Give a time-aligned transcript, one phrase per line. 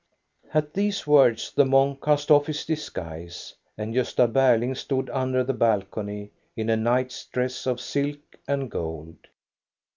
[0.51, 5.53] At these words the monk cast off his disguise, and Gosta Berling stood under the
[5.53, 9.17] balcony in a knighfs dress of silk and gold.